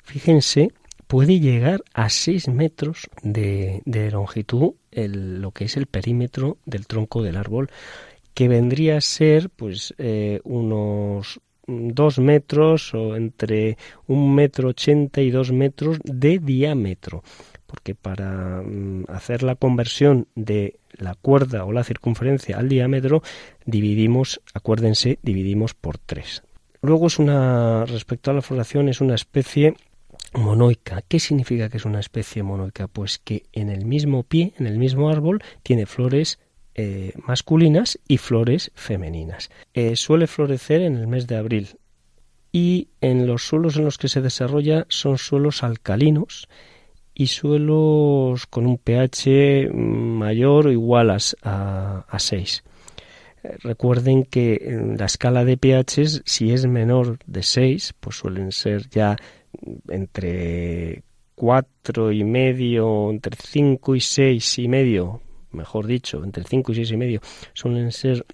[0.03, 0.71] Fíjense
[1.07, 7.37] puede llegar a 6 metros de, longitud lo que es el perímetro del tronco del
[7.37, 7.69] árbol,
[8.33, 13.77] que vendría a ser pues eh, unos 2 metros o entre
[14.07, 17.23] un metro ochenta y dos metros de diámetro
[17.73, 23.23] porque para mm, hacer la conversión de la cuerda o la circunferencia al diámetro
[23.65, 26.43] dividimos, acuérdense, dividimos por 3.
[26.83, 29.73] Luego es una, respecto a la floración, es una especie
[30.35, 31.01] monoica.
[31.07, 32.87] ¿Qué significa que es una especie monoica?
[32.87, 36.37] Pues que en el mismo pie, en el mismo árbol, tiene flores
[36.75, 39.49] eh, masculinas y flores femeninas.
[39.73, 41.69] Eh, suele florecer en el mes de abril
[42.51, 46.47] y en los suelos en los que se desarrolla son suelos alcalinos
[47.13, 52.63] y suelos con un pH mayor o igual a, a 6.
[53.43, 58.89] Eh, recuerden que la escala de pH, si es menor de 6, pues suelen ser
[58.89, 59.15] ya
[59.89, 61.03] entre
[61.35, 66.91] cuatro y medio, entre cinco y seis y medio, mejor dicho, entre cinco y seis
[66.91, 67.21] y medio,
[67.53, 68.25] suelen ser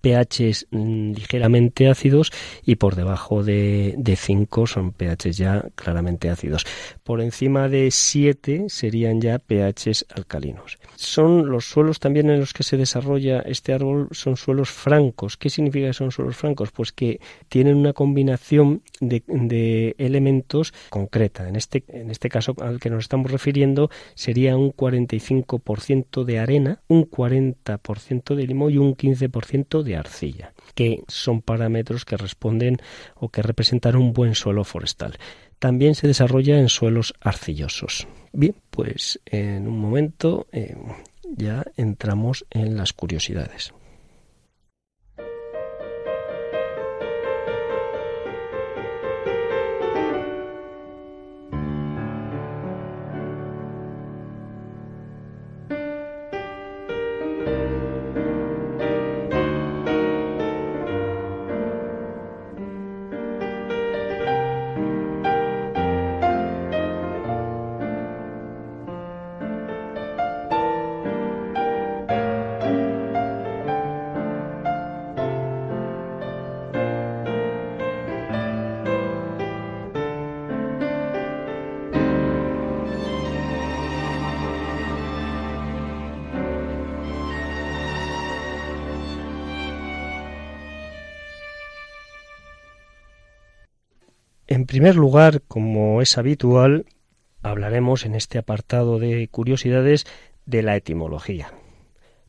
[0.00, 2.32] pHs mm, ligeramente ácidos
[2.64, 6.64] y por debajo de, de 5 son pHs ya claramente ácidos.
[7.02, 10.78] Por encima de 7 serían ya pHs alcalinos.
[10.96, 15.36] Son los suelos también en los que se desarrolla este árbol, son suelos francos.
[15.36, 16.70] ¿Qué significa que son suelos francos?
[16.70, 21.48] Pues que tienen una combinación de, de elementos concreta.
[21.48, 26.82] En este, en este caso al que nos estamos refiriendo sería un 45% de arena,
[26.88, 32.78] un 40% de limón y un 15% de arcilla, que son parámetros que responden
[33.14, 35.18] o que representan un buen suelo forestal.
[35.58, 38.06] También se desarrolla en suelos arcillosos.
[38.32, 40.76] Bien, pues en un momento eh,
[41.36, 43.72] ya entramos en las curiosidades.
[94.52, 96.84] En primer lugar, como es habitual,
[97.42, 100.04] hablaremos en este apartado de curiosidades
[100.44, 101.54] de la etimología.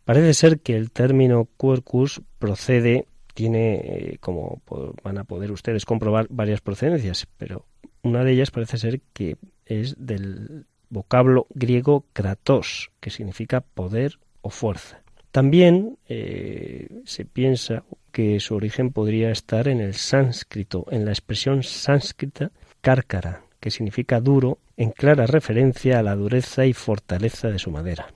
[0.06, 4.62] Parece ser que el término quercus procede, tiene, eh, como
[5.04, 7.66] van a poder ustedes comprobar, varias procedencias, pero
[8.04, 14.50] una de ellas parece ser que es del vocablo griego kratos, que significa poder o
[14.50, 15.03] fuerza.
[15.34, 21.64] También eh, se piensa que su origen podría estar en el sánscrito, en la expresión
[21.64, 27.72] sánscrita cárcara, que significa duro, en clara referencia a la dureza y fortaleza de su
[27.72, 28.14] madera.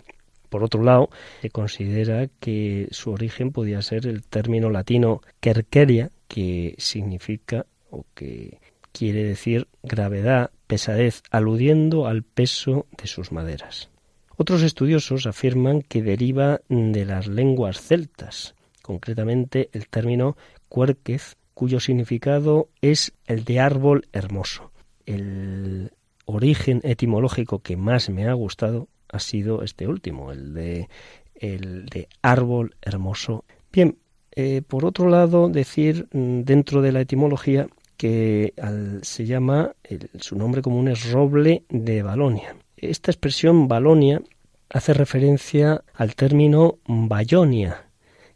[0.49, 1.09] Por otro lado,
[1.41, 8.59] se considera que su origen podía ser el término latino querqueria, que significa o que
[8.91, 13.89] quiere decir gravedad, pesadez, aludiendo al peso de sus maderas.
[14.39, 20.37] Otros estudiosos afirman que deriva de las lenguas celtas, concretamente el término
[20.69, 24.71] cuerquez, cuyo significado es el de árbol hermoso.
[25.07, 25.91] El
[26.25, 30.87] origen etimológico que más me ha gustado ha sido este último, el de,
[31.33, 33.43] el de árbol hermoso.
[33.71, 33.97] Bien,
[34.35, 37.67] eh, por otro lado, decir mm, dentro de la etimología
[37.97, 38.53] que
[39.01, 39.73] se llama,
[40.19, 42.55] su nombre común es roble de Balonia.
[42.77, 44.21] Esta expresión Balonia
[44.69, 47.87] hace referencia al término Bayonia,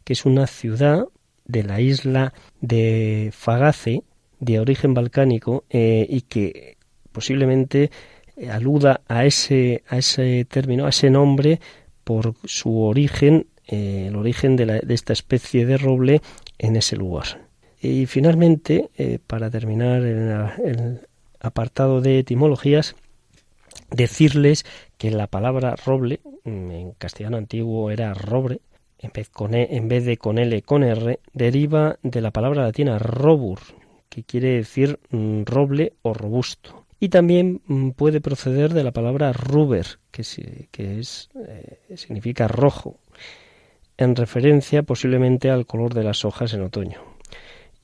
[0.02, 1.06] que es una ciudad
[1.44, 4.02] de la isla de Fagace,
[4.40, 6.76] de origen balcánico, eh, y que
[7.12, 7.92] posiblemente
[8.50, 11.60] aluda a ese, a ese término, a ese nombre,
[12.02, 16.20] por su origen eh, el origen de, esta especie de roble
[16.58, 17.46] en ese lugar.
[17.80, 21.06] Y finalmente, eh, para terminar el
[21.38, 22.96] apartado de etimologías,
[23.92, 24.64] decirles
[24.98, 28.60] que la palabra roble, mm, en castellano antiguo era robre,
[28.98, 32.62] en vez, con e, en vez de con L con R, deriva de la palabra
[32.62, 33.58] latina robur,
[34.08, 36.86] que quiere decir mm, roble o robusto.
[37.00, 43.00] Y también mm, puede proceder de la palabra ruber, que, es, eh, significa rojo,
[43.96, 47.11] en referencia posiblemente al color de las hojas en otoño.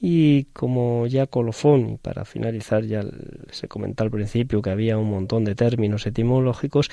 [0.01, 3.05] Y como ya colofón, y para finalizar ya
[3.51, 6.91] se comentó al principio que había un montón de términos etimológicos,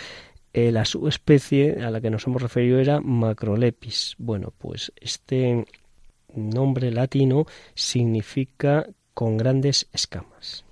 [0.53, 4.15] eh, la subespecie a la que nos hemos referido era Macrolepis.
[4.17, 5.65] Bueno, pues este
[6.33, 10.65] nombre latino significa con grandes escamas.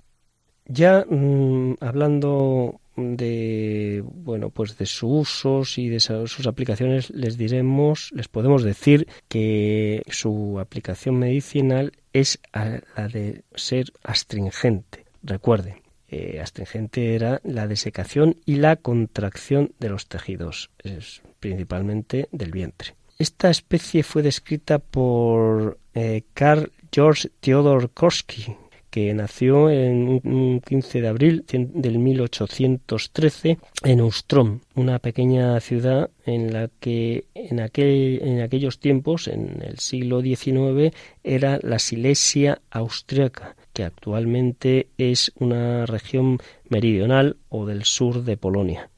[0.66, 8.10] Ya mm, hablando de bueno pues de sus usos y de sus aplicaciones les diremos
[8.12, 15.04] les podemos decir que su aplicación medicinal es la de ser astringente.
[15.22, 22.52] Recuerden eh, astringente era la desecación y la contracción de los tejidos es principalmente del
[22.52, 22.94] vientre.
[23.18, 28.56] Esta especie fue descrita por eh, Carl George Theodor Korsky
[28.94, 36.52] que nació en un 15 de abril del 1813 en Ustrom, una pequeña ciudad en
[36.52, 43.56] la que en, aquel, en aquellos tiempos, en el siglo XIX, era la Silesia austriaca,
[43.72, 46.38] que actualmente es una región
[46.68, 48.90] meridional o del sur de Polonia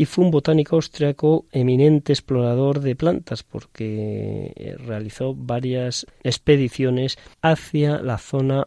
[0.00, 8.00] y fue un botánico austriaco eminente explorador de plantas porque eh, realizó varias expediciones hacia
[8.00, 8.66] la zona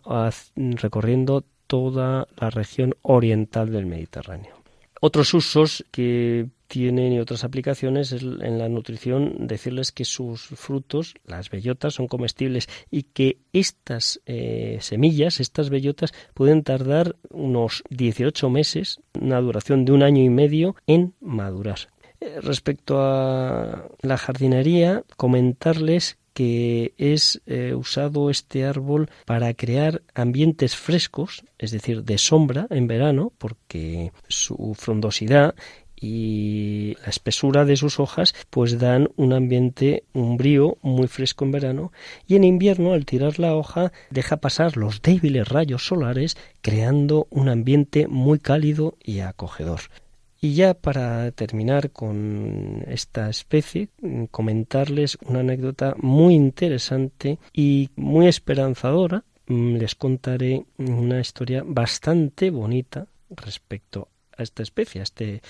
[0.56, 4.63] recorriendo toda la región oriental del Mediterráneo.
[5.06, 11.50] Otros usos que tienen y otras aplicaciones en la nutrición decirles que sus frutos, las
[11.50, 19.02] bellotas, son comestibles y que estas eh, semillas, estas bellotas, pueden tardar unos 18 meses,
[19.20, 21.80] una duración de un año y medio, en madurar.
[22.22, 30.76] Eh, respecto a la jardinería, comentarles que es eh, usado este árbol para crear ambientes
[30.76, 35.56] frescos, es decir, de sombra en verano, porque su frondosidad
[36.04, 41.52] y la espesura de sus hojas pues dan un ambiente, un brío muy fresco en
[41.52, 41.94] verano
[42.28, 47.48] y en invierno al tirar la hoja deja pasar los débiles rayos solares creando un
[47.48, 49.80] ambiente muy cálido y acogedor.
[50.44, 53.88] Y ya para terminar con esta especie,
[54.30, 59.24] comentarles una anécdota muy interesante y muy esperanzadora.
[59.48, 65.42] Mm, les contaré una historia bastante bonita respecto a esta especie, a este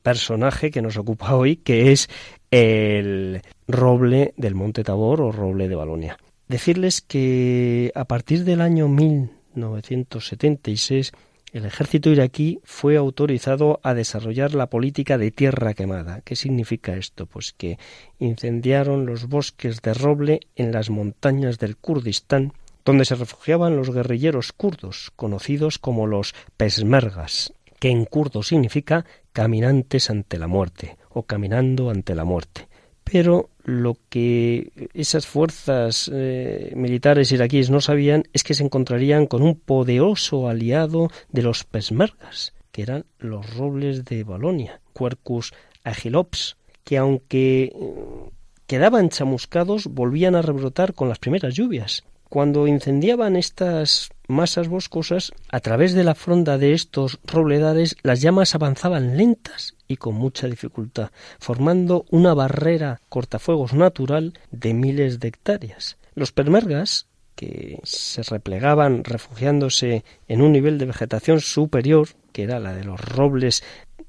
[0.00, 2.08] personaje que nos ocupa hoy, que es
[2.52, 6.18] el roble del Monte Tabor o roble de Balonia.
[6.46, 11.10] Decirles que a partir del año 1976
[11.56, 16.20] el ejército iraquí fue autorizado a desarrollar la política de tierra quemada.
[16.22, 17.26] ¿Qué significa esto?
[17.26, 17.78] Pues que
[18.18, 22.52] incendiaron los bosques de roble en las montañas del Kurdistán,
[22.84, 30.10] donde se refugiaban los guerrilleros kurdos, conocidos como los pesmergas, que en kurdo significa caminantes
[30.10, 32.68] ante la muerte o caminando ante la muerte.
[33.10, 39.42] Pero lo que esas fuerzas eh, militares iraquíes no sabían es que se encontrarían con
[39.42, 45.54] un poderoso aliado de los pesmergas, que eran los robles de Balonia, Quercus
[45.84, 48.30] agilops, que aunque eh,
[48.66, 52.02] quedaban chamuscados, volvían a rebrotar con las primeras lluvias.
[52.28, 58.54] Cuando incendiaban estas masas boscosas, a través de la fronda de estos robledales las llamas
[58.54, 65.96] avanzaban lentas y con mucha dificultad, formando una barrera cortafuegos natural de miles de hectáreas.
[66.14, 72.72] Los permergas, que se replegaban refugiándose en un nivel de vegetación superior, que era la
[72.74, 73.62] de los robles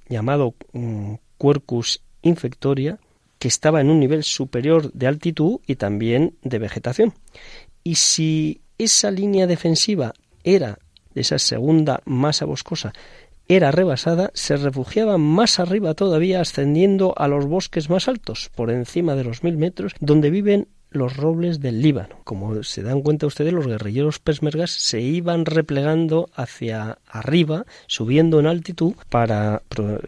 [0.07, 2.99] llamado mm, Quercus infectoria,
[3.38, 7.13] que estaba en un nivel superior de altitud y también de vegetación.
[7.84, 10.14] Y si esa línea defensiva
[10.44, 10.80] era
[11.16, 12.94] esa segunda masa boscosa
[13.48, 19.16] era rebasada, se refugiaban más arriba todavía, ascendiendo a los bosques más altos, por encima
[19.16, 22.18] de los mil metros, donde viven los robles del Líbano.
[22.24, 28.48] Como se dan cuenta ustedes, los guerrilleros pesmergas se iban replegando hacia arriba, subiendo en
[28.48, 30.00] altitud para eh,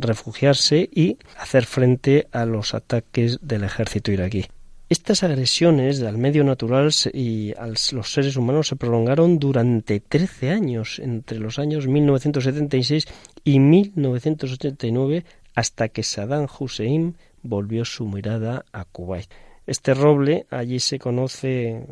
[0.00, 4.46] refugiarse y hacer frente a los ataques del ejército iraquí.
[4.90, 10.98] Estas agresiones al medio natural y a los seres humanos se prolongaron durante 13 años,
[10.98, 13.06] entre los años 1976
[13.44, 15.24] y 1989,
[15.54, 19.30] hasta que Saddam Hussein volvió su mirada a Kuwait.
[19.66, 21.86] Este roble allí se conoce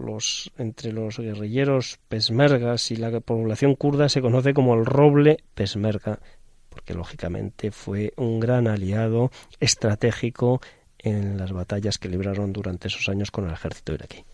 [0.00, 6.20] los entre los guerrilleros pesmergas y la población kurda se conoce como el roble pesmerga,
[6.68, 10.60] porque lógicamente fue un gran aliado estratégico
[11.08, 14.24] en las batallas que libraron durante esos años con el ejército iraquí.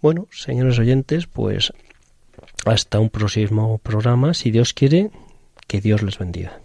[0.00, 1.72] Bueno, señores oyentes, pues
[2.64, 5.10] hasta un próximo programa, si Dios quiere,
[5.66, 6.60] que Dios les bendiga.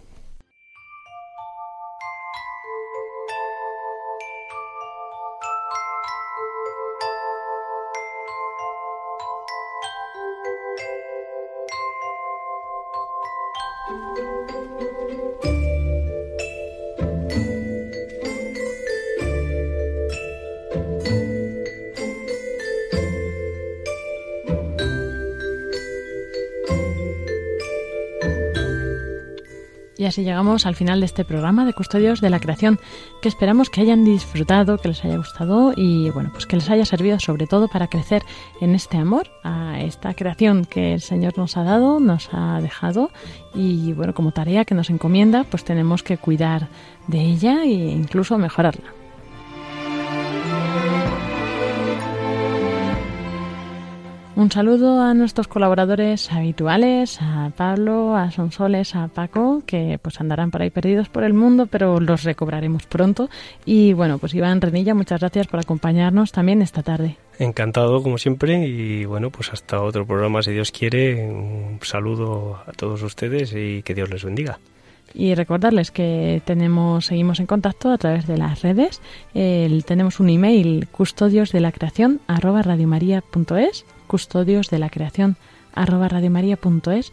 [30.08, 32.80] Así llegamos al final de este programa de Custodios de la Creación,
[33.22, 36.84] que esperamos que hayan disfrutado, que les haya gustado y bueno, pues que les haya
[36.84, 38.22] servido sobre todo para crecer
[38.60, 43.10] en este amor a esta creación que el Señor nos ha dado, nos ha dejado
[43.54, 46.68] y bueno, como tarea que nos encomienda, pues tenemos que cuidar
[47.06, 48.97] de ella e incluso mejorarla.
[54.38, 60.52] Un saludo a nuestros colaboradores habituales, a Pablo, a Sonsoles, a Paco, que pues andarán
[60.52, 63.28] por ahí perdidos por el mundo, pero los recobraremos pronto.
[63.64, 67.16] Y bueno, pues Iván Renilla, muchas gracias por acompañarnos también esta tarde.
[67.40, 71.28] Encantado, como siempre, y bueno, pues hasta otro programa, si Dios quiere.
[71.28, 74.60] Un saludo a todos ustedes y que Dios les bendiga.
[75.14, 79.02] Y recordarles que tenemos, seguimos en contacto a través de las redes.
[79.32, 85.36] tenemos un email, custodios de la creación, arroba radiomaria.es custodios de la creación
[85.72, 87.12] arroba radiomaria.es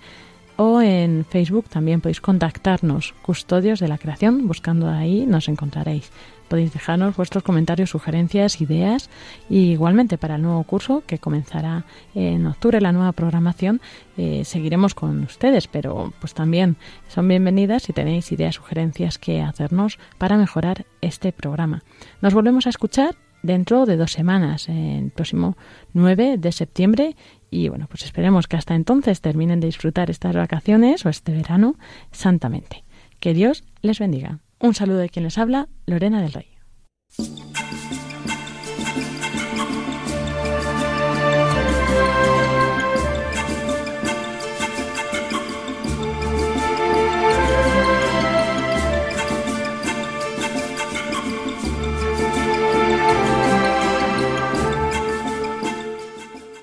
[0.57, 6.11] o en Facebook también podéis contactarnos, Custodios de la Creación, buscando ahí nos encontraréis.
[6.47, 9.09] Podéis dejarnos vuestros comentarios, sugerencias, ideas
[9.49, 13.81] y igualmente para el nuevo curso que comenzará en octubre, la nueva programación,
[14.15, 16.77] eh, seguiremos con ustedes, pero pues también
[17.07, 21.83] son bienvenidas si tenéis ideas, sugerencias que hacernos para mejorar este programa.
[22.21, 23.15] Nos volvemos a escuchar
[23.45, 25.57] dentro de dos semanas, el próximo
[25.93, 27.15] 9 de septiembre.
[27.49, 31.75] Y bueno, pues esperemos que hasta entonces terminen de disfrutar estas vacaciones o este verano
[32.11, 32.83] santamente.
[33.19, 34.39] Que Dios les bendiga.
[34.59, 36.47] Un saludo de quien les habla, Lorena del Rey.